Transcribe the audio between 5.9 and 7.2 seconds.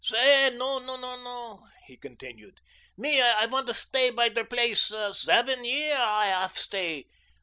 I hef stay.